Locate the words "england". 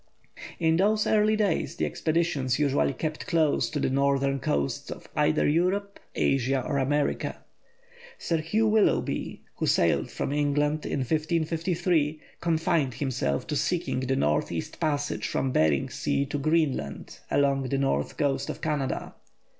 10.33-10.87